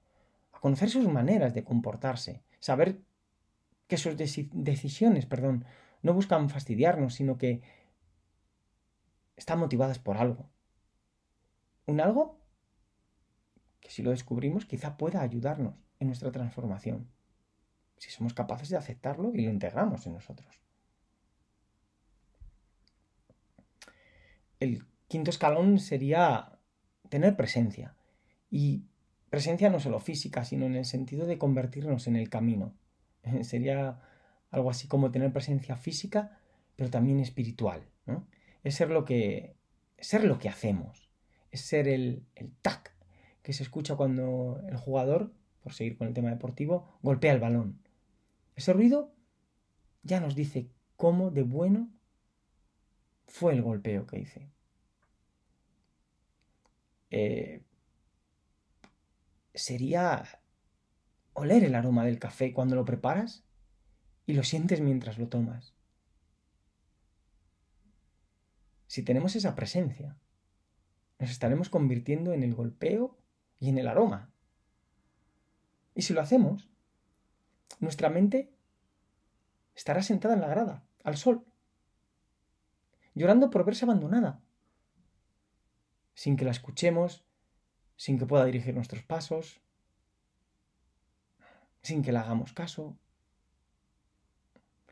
a 0.52 0.58
conocer 0.58 0.90
sus 0.90 1.06
maneras 1.06 1.54
de 1.54 1.62
comportarse, 1.62 2.42
saber 2.58 2.98
que 3.86 3.98
sus 3.98 4.16
decisiones, 4.16 5.26
perdón, 5.26 5.64
no 6.02 6.12
buscan 6.12 6.50
fastidiarnos, 6.50 7.14
sino 7.14 7.38
que 7.38 7.62
están 9.36 9.58
motivadas 9.58 9.98
por 9.98 10.16
algo. 10.16 10.50
Un 11.86 12.00
algo 12.00 12.40
que 13.80 13.90
si 13.90 14.02
lo 14.02 14.10
descubrimos 14.10 14.66
quizá 14.66 14.96
pueda 14.96 15.22
ayudarnos 15.22 15.74
en 15.98 16.06
nuestra 16.06 16.30
transformación, 16.30 17.08
si 17.96 18.10
somos 18.10 18.34
capaces 18.34 18.68
de 18.68 18.76
aceptarlo 18.76 19.32
y 19.34 19.42
lo 19.42 19.50
integramos 19.50 20.06
en 20.06 20.14
nosotros. 20.14 20.60
El 24.58 24.86
quinto 25.08 25.30
escalón 25.30 25.78
sería 25.78 26.58
tener 27.08 27.36
presencia. 27.36 27.94
Y 28.50 28.84
presencia 29.28 29.70
no 29.70 29.80
solo 29.80 30.00
física, 30.00 30.44
sino 30.44 30.66
en 30.66 30.76
el 30.76 30.84
sentido 30.84 31.26
de 31.26 31.38
convertirnos 31.38 32.06
en 32.06 32.16
el 32.16 32.28
camino. 32.30 32.74
Sería 33.42 34.00
algo 34.50 34.70
así 34.70 34.88
como 34.88 35.10
tener 35.10 35.32
presencia 35.32 35.76
física, 35.76 36.38
pero 36.76 36.90
también 36.90 37.20
espiritual. 37.20 37.88
¿no? 38.06 38.26
Es 38.62 38.74
ser 38.74 38.90
lo 38.90 39.04
que, 39.04 39.56
ser 39.98 40.24
lo 40.24 40.38
que 40.38 40.48
hacemos, 40.48 41.10
es 41.50 41.60
ser 41.62 41.88
el, 41.88 42.24
el 42.34 42.52
tac 42.62 42.94
que 43.42 43.52
se 43.52 43.62
escucha 43.62 43.96
cuando 43.96 44.60
el 44.68 44.76
jugador, 44.76 45.32
por 45.62 45.72
seguir 45.72 45.96
con 45.96 46.08
el 46.08 46.14
tema 46.14 46.30
deportivo, 46.30 46.98
golpea 47.02 47.32
el 47.32 47.40
balón. 47.40 47.80
Ese 48.54 48.72
ruido 48.72 49.12
ya 50.02 50.20
nos 50.20 50.34
dice 50.34 50.68
cómo 50.96 51.30
de 51.30 51.42
bueno 51.42 51.90
fue 53.26 53.52
el 53.54 53.62
golpeo 53.62 54.06
que 54.06 54.20
hice. 54.20 54.48
Eh, 57.10 57.62
sería 59.54 60.24
oler 61.34 61.64
el 61.64 61.74
aroma 61.74 62.04
del 62.04 62.18
café 62.18 62.52
cuando 62.52 62.74
lo 62.74 62.84
preparas 62.84 63.44
y 64.26 64.34
lo 64.34 64.44
sientes 64.44 64.80
mientras 64.80 65.18
lo 65.18 65.28
tomas. 65.28 65.74
Si 68.92 69.02
tenemos 69.02 69.34
esa 69.36 69.54
presencia, 69.54 70.18
nos 71.18 71.30
estaremos 71.30 71.70
convirtiendo 71.70 72.34
en 72.34 72.42
el 72.42 72.54
golpeo 72.54 73.16
y 73.58 73.70
en 73.70 73.78
el 73.78 73.88
aroma. 73.88 74.30
Y 75.94 76.02
si 76.02 76.12
lo 76.12 76.20
hacemos, 76.20 76.68
nuestra 77.80 78.10
mente 78.10 78.52
estará 79.74 80.02
sentada 80.02 80.34
en 80.34 80.42
la 80.42 80.48
grada, 80.48 80.84
al 81.04 81.16
sol, 81.16 81.46
llorando 83.14 83.48
por 83.48 83.64
verse 83.64 83.86
abandonada, 83.86 84.42
sin 86.12 86.36
que 86.36 86.44
la 86.44 86.50
escuchemos, 86.50 87.24
sin 87.96 88.18
que 88.18 88.26
pueda 88.26 88.44
dirigir 88.44 88.74
nuestros 88.74 89.02
pasos, 89.02 89.62
sin 91.80 92.02
que 92.02 92.12
le 92.12 92.18
hagamos 92.18 92.52
caso. 92.52 92.98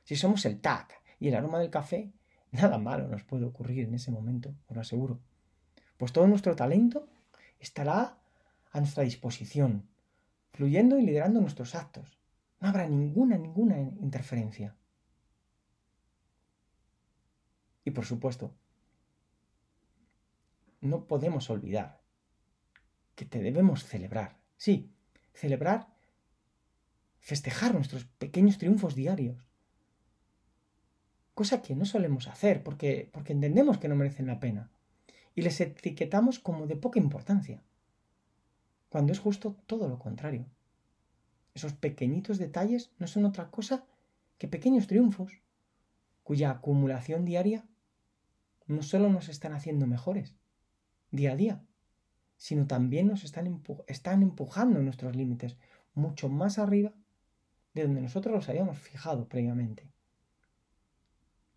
Si 0.04 0.16
somos 0.16 0.47
el 0.47 0.59
tac 0.59 1.02
y 1.19 1.28
el 1.28 1.35
aroma 1.35 1.59
del 1.59 1.69
café, 1.69 2.14
nada 2.52 2.78
malo 2.78 3.09
nos 3.09 3.23
puede 3.23 3.45
ocurrir 3.45 3.87
en 3.87 3.95
ese 3.95 4.11
momento, 4.11 4.54
os 4.69 4.75
lo 4.75 4.80
aseguro. 4.80 5.21
Pues 5.97 6.12
todo 6.12 6.26
nuestro 6.26 6.57
talento 6.57 7.09
estará 7.59 8.19
a 8.73 8.80
nuestra 8.80 9.04
disposición, 9.04 9.88
fluyendo 10.52 10.99
y 10.99 11.07
liderando 11.07 11.40
nuestros 11.40 11.75
actos. 11.75 12.19
No 12.61 12.69
habrá 12.69 12.88
ninguna, 12.88 13.37
ninguna 13.38 13.80
interferencia. 13.80 14.76
Y 17.85 17.90
por 17.90 18.04
supuesto, 18.04 18.54
no 20.80 21.07
podemos 21.07 21.50
olvidar 21.50 22.00
que 23.14 23.25
te 23.25 23.40
debemos 23.40 23.85
celebrar. 23.85 24.38
Sí, 24.57 24.95
celebrar, 25.35 25.95
festejar 27.19 27.75
nuestros 27.75 28.04
pequeños 28.04 28.59
triunfos 28.59 28.95
diarios. 28.95 29.50
Cosa 31.35 31.63
que 31.63 31.75
no 31.75 31.85
solemos 31.85 32.29
hacer 32.29 32.63
porque, 32.63 33.09
porque 33.13 33.33
entendemos 33.33 33.79
que 33.79 33.89
no 33.89 33.97
merecen 33.97 34.27
la 34.27 34.41
pena. 34.41 34.71
Y 35.35 35.43
les 35.43 35.61
etiquetamos 35.61 36.39
como 36.39 36.67
de 36.67 36.77
poca 36.77 36.99
importancia. 36.99 37.63
Cuando 38.89 39.13
es 39.13 39.21
justo 39.21 39.57
todo 39.67 39.89
lo 39.89 39.99
contrario. 39.99 40.47
Esos 41.55 41.73
pequeñitos 41.73 42.39
detalles 42.39 42.91
no 42.99 43.07
son 43.07 43.25
otra 43.25 43.51
cosa 43.51 43.85
que 44.39 44.49
pequeños 44.49 44.87
triunfos, 44.87 45.33
cuya 46.23 46.51
acumulación 46.51 47.25
diaria 47.25 47.65
no 48.67 48.83
solo 48.83 49.11
nos 49.11 49.29
están 49.29 49.53
haciendo 49.53 49.87
mejores 49.87 50.37
día 51.11 51.33
a 51.33 51.37
día, 51.37 51.65
sino 52.37 52.67
también 52.67 53.09
nos 53.09 53.25
están, 53.25 53.63
están 53.87 54.23
empujando 54.23 54.81
nuestros 54.81 55.17
límites 55.17 55.57
mucho 55.95 56.29
más 56.29 56.59
arriba 56.59 56.93
de 57.75 57.83
donde 57.83 58.01
nosotros 58.01 58.35
los 58.35 58.49
habíamos 58.49 58.79
fijado 58.79 59.29
previamente. 59.29 59.89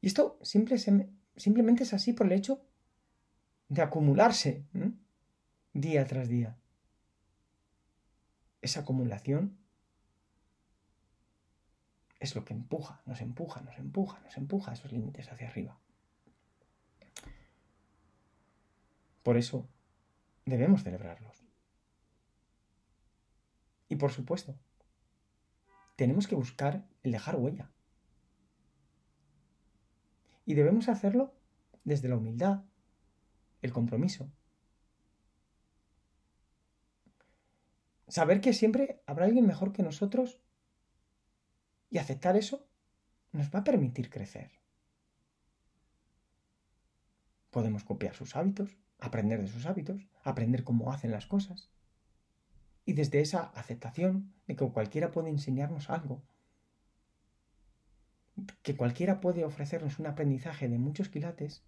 Y 0.04 0.08
esto 0.08 0.38
simplemente 0.42 1.84
es 1.84 1.94
así 1.94 2.12
por 2.12 2.26
el 2.26 2.34
hecho 2.34 2.62
de 3.70 3.82
acumularse 3.82 4.66
día 5.72 6.06
tras 6.06 6.28
día. 6.28 6.58
Esa 8.62 8.82
acumulación 8.82 9.58
es 12.20 12.36
lo 12.36 12.44
que 12.44 12.52
empuja, 12.52 13.02
nos 13.06 13.22
empuja, 13.22 13.62
nos 13.62 13.78
empuja, 13.78 14.20
nos 14.20 14.36
empuja 14.36 14.74
esos 14.74 14.92
límites 14.92 15.32
hacia 15.32 15.48
arriba. 15.48 15.80
Por 19.24 19.38
eso 19.38 19.70
debemos 20.44 20.84
celebrarlos. 20.84 21.46
Y 23.88 23.96
por 23.96 24.12
supuesto, 24.12 24.60
tenemos 25.96 26.28
que 26.28 26.36
buscar 26.36 26.90
el 27.04 27.14
dejar 27.14 27.38
huella. 27.38 27.73
Y 30.46 30.56
debemos 30.56 30.90
hacerlo 30.90 31.34
desde 31.84 32.10
la 32.10 32.18
humildad, 32.18 32.64
el 33.62 33.72
compromiso. 33.72 34.32
Saber 38.08 38.42
que 38.42 38.54
siempre 38.54 39.02
habrá 39.06 39.26
alguien 39.26 39.48
mejor 39.48 39.74
que 39.74 39.84
nosotros 39.84 40.40
y 41.90 41.98
aceptar 41.98 42.36
eso 42.36 42.68
nos 43.32 43.50
va 43.54 43.60
a 43.60 43.64
permitir 43.64 44.10
crecer. 44.10 44.52
Podemos 47.50 47.84
copiar 47.84 48.16
sus 48.16 48.36
hábitos, 48.36 48.78
aprender 49.00 49.42
de 49.42 49.48
sus 49.48 49.66
hábitos, 49.66 50.08
aprender 50.24 50.64
cómo 50.64 50.92
hacen 50.92 51.12
las 51.12 51.28
cosas. 51.28 51.70
Y 52.86 52.94
desde 52.94 53.22
esa 53.22 53.44
aceptación 53.44 54.34
de 54.48 54.56
que 54.56 54.70
cualquiera 54.70 55.12
puede 55.12 55.30
enseñarnos 55.30 55.90
algo, 55.90 56.24
que 58.62 58.76
cualquiera 58.76 59.22
puede 59.22 59.46
ofrecernos 59.46 60.00
un 60.00 60.08
aprendizaje 60.08 60.70
de 60.70 60.78
muchos 60.78 61.10
quilates, 61.10 61.64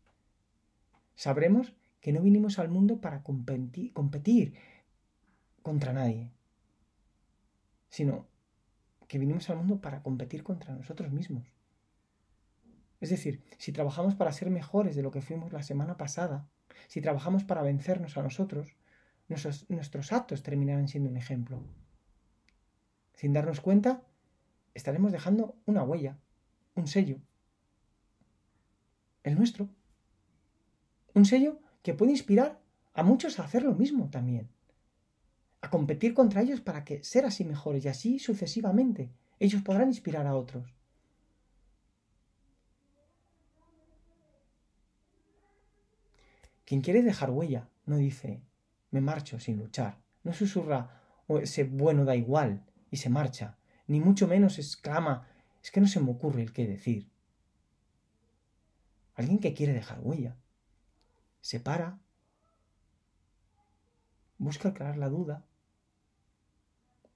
sabremos 1.16 1.74
que 2.02 2.14
no 2.14 2.22
vinimos 2.22 2.60
al 2.60 2.70
mundo 2.70 3.02
para 3.02 3.24
competir, 3.24 4.54
contra 5.62 5.94
nadie, 5.94 6.32
sino 7.90 8.28
que 9.08 9.18
vinimos 9.18 9.50
al 9.50 9.58
mundo 9.58 9.82
para 9.82 10.04
competir 10.04 10.44
contra 10.44 10.76
nosotros 10.76 11.12
mismos. 11.12 11.48
Es 13.02 13.10
decir, 13.10 13.44
si 13.58 13.72
trabajamos 13.72 14.16
para 14.16 14.32
ser 14.32 14.50
mejores 14.50 14.96
de 14.96 15.02
lo 15.02 15.12
que 15.12 15.22
fuimos 15.22 15.52
la 15.54 15.64
semana 15.64 15.98
pasada, 15.98 16.48
si 16.88 17.02
trabajamos 17.02 17.44
para 17.44 17.64
vencernos 17.64 18.18
a 18.18 18.24
nosotros, 18.24 18.76
nuestros, 19.28 20.12
actos 20.14 20.44
terminarán 20.44 20.88
siendo 20.88 21.10
un 21.10 21.18
ejemplo. 21.18 21.64
Sin 23.14 23.34
darnos 23.34 23.62
cuenta, 23.62 24.04
estaremos 24.74 25.12
dejando 25.12 25.56
una 25.66 25.84
huella, 25.84 26.20
un 26.76 26.88
sello. 26.88 27.20
El 29.24 29.36
nuestro. 29.36 29.70
Un 31.14 31.26
sello 31.26 31.60
que 31.82 31.94
puede 31.94 32.12
inspirar 32.12 32.62
a 32.94 33.04
muchos 33.04 33.40
a 33.40 33.44
hacer 33.44 33.64
lo 33.64 33.74
mismo 33.74 34.10
también. 34.10 34.50
A 35.62 35.70
competir 35.70 36.14
contra 36.14 36.42
ellos 36.42 36.62
para 36.62 36.84
que 36.84 37.04
ser 37.04 37.26
así 37.26 37.44
mejores 37.44 37.86
y 37.86 37.88
así 37.88 38.20
sucesivamente. 38.20 39.12
Ellos 39.40 39.64
podrán 39.64 39.88
inspirar 39.88 40.28
a 40.28 40.36
otros. 40.36 40.76
Quien 46.66 46.82
quiere 46.82 47.04
dejar 47.04 47.30
huella 47.30 47.70
no 47.86 47.98
dice, 47.98 48.42
me 48.92 49.02
marcho 49.02 49.40
sin 49.40 49.58
luchar. 49.58 50.02
No 50.24 50.34
susurra, 50.34 51.02
o 51.28 51.40
ese 51.40 51.64
bueno 51.64 52.06
da 52.06 52.16
igual 52.16 52.66
y 52.90 52.98
se 52.98 53.10
marcha. 53.10 53.58
Ni 53.88 54.00
mucho 54.00 54.28
menos 54.28 54.58
exclama, 54.58 55.28
es 55.66 55.72
que 55.72 55.82
no 55.82 55.88
se 55.88 56.00
me 56.00 56.12
ocurre 56.12 56.44
el 56.44 56.54
qué 56.54 56.68
decir. 56.68 57.10
Alguien 59.16 59.40
que 59.40 59.56
quiere 59.56 59.74
dejar 59.74 60.00
huella. 60.00 60.38
Se 61.42 61.60
para, 61.60 61.98
busca 64.38 64.70
aclarar 64.70 64.98
la 64.98 65.10
duda, 65.10 65.44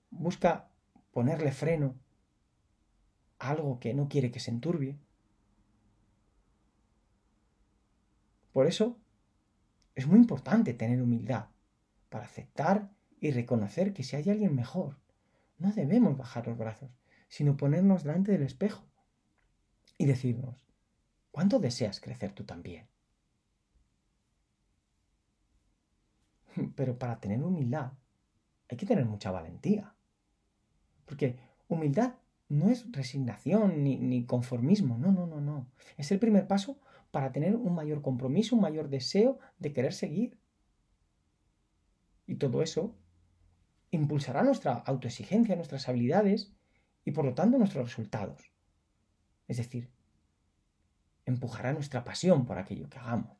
busca 0.09 0.67
ponerle 1.11 1.51
freno 1.51 1.93
a 3.37 3.51
algo 3.51 3.79
que 3.79 3.93
no 3.93 4.09
quiere 4.09 4.31
que 4.31 4.39
se 4.39 4.49
enturbie. 4.49 4.97
Por 8.51 8.65
eso 8.65 8.97
es 9.93 10.07
muy 10.07 10.17
importante 10.17 10.73
tener 10.73 11.03
humildad 11.03 11.49
para 12.09 12.25
aceptar 12.25 12.89
y 13.19 13.29
reconocer 13.29 13.93
que 13.93 14.01
si 14.01 14.15
hay 14.15 14.27
alguien 14.27 14.55
mejor, 14.55 14.97
no 15.59 15.71
debemos 15.71 16.17
bajar 16.17 16.47
los 16.47 16.57
brazos, 16.57 16.89
sino 17.29 17.55
ponernos 17.55 18.03
delante 18.03 18.33
del 18.33 18.43
espejo 18.43 18.83
y 19.97 20.05
decirnos, 20.05 20.67
¿cuánto 21.31 21.59
deseas 21.59 22.01
crecer 22.01 22.33
tú 22.33 22.43
también? 22.43 22.87
Pero 26.75 26.97
para 26.99 27.19
tener 27.19 27.41
humildad 27.41 27.93
hay 28.69 28.77
que 28.77 28.85
tener 28.85 29.05
mucha 29.05 29.31
valentía. 29.31 29.95
Porque 31.05 31.39
humildad 31.67 32.15
no 32.49 32.69
es 32.69 32.91
resignación 32.91 33.83
ni, 33.83 34.25
conformismo, 34.25 34.97
no, 34.97 35.11
no, 35.11 35.25
no, 35.25 35.41
no. 35.41 35.67
Es 35.97 36.11
el 36.11 36.19
primer 36.19 36.47
paso 36.47 36.79
para 37.11 37.31
tener 37.31 37.55
un 37.55 37.73
mayor 37.73 38.01
compromiso, 38.01 38.55
un 38.55 38.61
mayor 38.61 38.89
deseo 38.89 39.39
de 39.57 39.73
querer 39.73 39.93
seguir. 39.93 40.37
Y 42.27 42.35
todo 42.35 42.61
eso 42.61 42.95
impulsará 43.89 44.43
nuestra 44.43 44.73
autoexigencia, 44.73 45.55
nuestras 45.55 45.89
habilidades 45.89 46.53
y 47.09 47.11
por 47.11 47.25
lo 47.25 47.33
tanto 47.33 47.57
nuestros 47.57 47.87
resultados. 47.87 48.51
Es 49.47 49.57
decir, 49.57 49.89
empujará 51.25 51.73
nuestra 51.73 52.03
pasión 52.03 52.45
por 52.45 52.59
aquello 52.59 52.87
que 52.87 52.99
hagamos. 52.99 53.35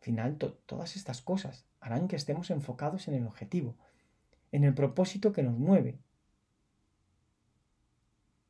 Al 0.00 0.04
final, 0.04 0.38
todas 0.66 0.96
estas 0.96 1.22
cosas 1.22 1.68
harán 1.78 2.08
que 2.08 2.16
estemos 2.16 2.50
enfocados 2.50 3.06
en 3.06 3.14
el 3.14 3.24
objetivo, 3.24 3.76
en 4.50 4.64
el 4.64 4.74
propósito 4.74 5.32
que 5.32 5.44
nos 5.44 5.56
mueve. 5.56 6.00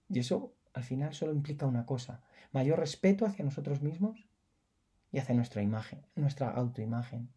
Y 0.08 0.20
eso 0.20 0.54
al 0.72 0.84
final 0.84 1.12
solo 1.12 1.34
implica 1.34 1.66
una 1.66 1.84
cosa, 1.84 2.22
mayor 2.50 2.78
respeto 2.78 3.26
hacia 3.26 3.44
nosotros 3.44 3.82
mismos 3.82 4.26
y 5.10 5.18
hacia 5.18 5.34
nuestra 5.34 5.60
imagen, 5.60 6.06
nuestra 6.14 6.50
autoimagen. 6.50 7.28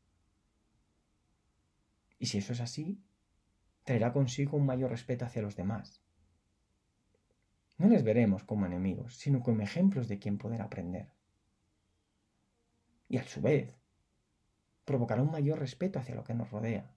Y 2.17 2.23
Y 2.23 2.27
si 2.27 2.37
eso 2.37 2.53
es 2.53 2.61
así, 2.61 3.04
traerá 3.85 4.11
consigo 4.11 4.57
un 4.57 4.65
mayor 4.65 4.91
respeto 4.91 5.25
hacia 5.25 5.41
los 5.41 5.55
demás. 5.55 6.01
No 7.77 7.87
les 7.87 8.03
veremos 8.03 8.43
como 8.43 8.65
enemigos, 8.65 9.15
sino 9.17 9.41
como 9.41 9.61
ejemplos 9.61 10.07
de 10.07 10.19
quien 10.19 10.37
poder 10.37 10.61
aprender. 10.61 11.13
Y 13.07 13.17
a 13.17 13.23
su 13.23 13.41
vez, 13.41 13.77
provocará 14.85 15.21
un 15.21 15.31
mayor 15.31 15.59
respeto 15.59 15.99
hacia 15.99 16.15
lo 16.15 16.23
que 16.23 16.33
nos 16.33 16.49
rodea. 16.49 16.91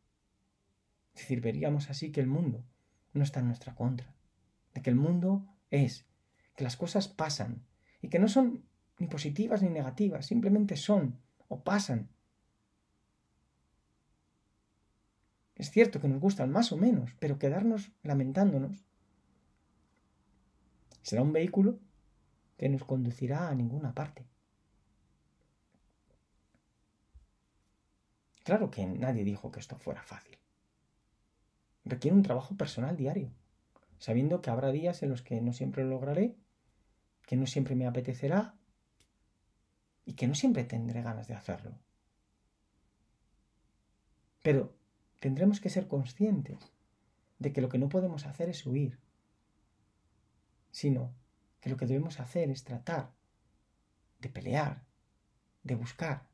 Es 1.15 1.23
decir, 1.23 1.41
veríamos 1.41 1.91
así 1.91 2.11
que 2.11 2.21
el 2.21 2.27
mundo 2.27 2.65
no 3.13 3.23
está 3.23 3.41
en 3.41 3.49
nuestra 3.49 3.75
contra, 3.75 4.15
de 4.75 4.83
que 4.83 4.91
el 4.91 4.97
mundo 4.97 5.47
es, 5.71 6.07
que 6.57 6.65
las 6.65 6.77
cosas 6.77 7.09
pasan 7.09 7.67
y 8.01 8.09
que 8.09 8.19
no 8.19 8.29
son 8.29 8.65
ni 8.99 9.09
positivas 9.09 9.63
ni 9.63 9.69
negativas, 9.69 10.27
simplemente 10.27 10.77
son 10.77 11.21
o 11.49 11.63
pasan. 11.63 12.09
Es 15.59 15.73
cierto 15.73 16.01
que 16.01 16.09
nos 16.09 16.21
gustan 16.21 16.51
más 16.51 16.71
o 16.71 16.77
menos, 16.77 17.15
pero 17.19 17.39
quedarnos 17.39 17.91
lamentándonos 18.05 18.85
será 21.03 21.23
un 21.23 21.33
vehículo 21.33 21.81
que 22.57 22.69
nos 22.69 22.85
conducirá 22.85 23.49
a 23.49 23.55
ninguna 23.55 23.95
parte. 23.95 24.27
Claro 28.45 28.71
que 28.71 28.87
nadie 28.87 29.25
dijo 29.25 29.51
que 29.51 29.61
esto 29.61 29.77
fuera 29.77 30.03
fácil. 30.03 30.39
Requiere 31.85 32.17
un 32.17 32.23
trabajo 32.23 32.57
personal 32.57 32.97
diario, 32.97 33.33
sabiendo 33.99 34.41
que 34.41 34.51
habrá 34.51 34.71
días 34.71 35.03
en 35.03 35.11
los 35.11 35.23
que 35.23 35.41
no 35.41 35.53
siempre 35.53 35.83
lo 35.83 35.91
lograré, 35.91 36.37
que 37.27 37.37
no 37.37 37.47
siempre 37.47 37.75
me 37.75 37.87
apetecerá 37.87 38.55
y 40.05 40.15
que 40.15 40.29
no 40.29 40.35
siempre 40.35 40.65
tendré 40.65 41.03
ganas 41.03 41.27
de 41.27 41.35
hacerlo. 41.35 41.79
Pero 44.43 44.78
tendremos 45.19 45.61
que 45.61 45.71
ser 45.71 45.89
conscientes 45.89 46.73
de 47.39 47.53
que 47.53 47.61
lo 47.61 47.69
que 47.69 47.79
no 47.79 47.89
podemos 47.89 48.27
hacer 48.27 48.49
es 48.49 48.67
huir, 48.67 48.99
sino 50.71 51.15
que 51.61 51.71
lo 51.71 51.77
que 51.77 51.87
debemos 51.87 52.21
hacer 52.21 52.51
es 52.51 52.65
tratar 52.65 53.13
de 54.21 54.29
pelear, 54.29 54.85
de 55.63 55.75
buscar 55.75 56.29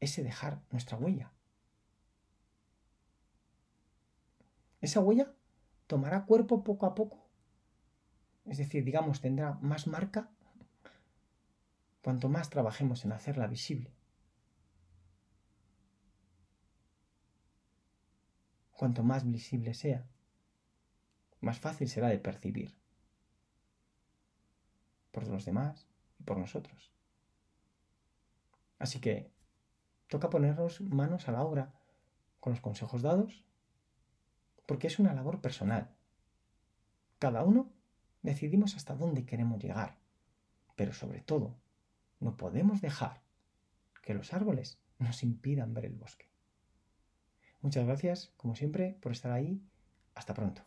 ese 0.00 0.22
dejar 0.22 0.62
nuestra 0.70 0.96
huella. 0.98 1.32
Esa 4.80 5.00
huella 5.00 5.32
tomará 5.86 6.26
cuerpo 6.26 6.64
poco 6.64 6.86
a 6.86 6.94
poco. 6.94 7.28
Es 8.44 8.58
decir, 8.58 8.84
digamos, 8.84 9.20
tendrá 9.20 9.54
más 9.60 9.86
marca 9.86 10.30
cuanto 12.02 12.28
más 12.28 12.50
trabajemos 12.50 13.04
en 13.04 13.12
hacerla 13.12 13.46
visible. 13.46 13.92
Cuanto 18.82 19.04
más 19.04 19.30
visible 19.30 19.74
sea, 19.74 20.08
más 21.40 21.60
fácil 21.60 21.88
será 21.88 22.08
de 22.08 22.18
percibir 22.18 22.74
por 25.12 25.28
los 25.28 25.44
demás 25.44 25.86
y 26.18 26.24
por 26.24 26.36
nosotros. 26.36 26.92
Así 28.80 28.98
que 28.98 29.30
toca 30.08 30.30
ponernos 30.30 30.80
manos 30.80 31.28
a 31.28 31.30
la 31.30 31.44
obra 31.44 31.72
con 32.40 32.54
los 32.54 32.60
consejos 32.60 33.02
dados, 33.02 33.44
porque 34.66 34.88
es 34.88 34.98
una 34.98 35.14
labor 35.14 35.40
personal. 35.40 35.94
Cada 37.20 37.44
uno 37.44 37.70
decidimos 38.22 38.74
hasta 38.74 38.96
dónde 38.96 39.24
queremos 39.24 39.62
llegar, 39.62 39.96
pero 40.74 40.92
sobre 40.92 41.20
todo 41.20 41.54
no 42.18 42.36
podemos 42.36 42.80
dejar 42.80 43.22
que 44.02 44.14
los 44.14 44.32
árboles 44.32 44.80
nos 44.98 45.22
impidan 45.22 45.72
ver 45.72 45.84
el 45.84 45.94
bosque. 45.94 46.31
Muchas 47.62 47.86
gracias, 47.86 48.34
como 48.36 48.54
siempre, 48.54 48.98
por 49.00 49.12
estar 49.12 49.32
ahí. 49.32 49.62
Hasta 50.14 50.34
pronto. 50.34 50.62